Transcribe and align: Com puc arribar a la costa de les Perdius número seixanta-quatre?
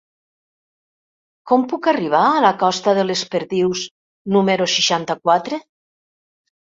Com 1.49 1.65
puc 1.73 1.89
arribar 1.91 2.21
a 2.29 2.39
la 2.45 2.51
costa 2.63 2.93
de 2.99 3.03
les 3.09 3.21
Perdius 3.35 3.83
número 4.37 4.67
seixanta-quatre? 4.77 5.61